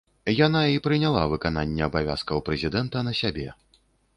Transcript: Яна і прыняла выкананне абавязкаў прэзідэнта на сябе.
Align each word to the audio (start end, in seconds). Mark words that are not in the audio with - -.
Яна 0.45 0.61
і 0.75 0.81
прыняла 0.87 1.21
выкананне 1.33 1.83
абавязкаў 1.89 2.43
прэзідэнта 2.49 3.05
на 3.11 3.15
сябе. 3.21 3.47